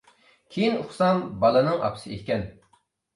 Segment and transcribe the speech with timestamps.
[0.53, 2.47] كېيىن ئۇقسام، بالىنىڭ ئاپىسى ئىكەن.